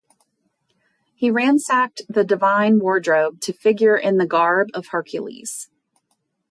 He 1.13 1.29
ransacked 1.29 2.01
the 2.09 2.23
divine 2.23 2.79
wardrobe 2.79 3.39
to 3.41 3.53
figure 3.53 3.95
in 3.95 4.17
the 4.17 4.25
garb 4.25 4.69
of 4.73 4.87
Hercules. 4.87 5.69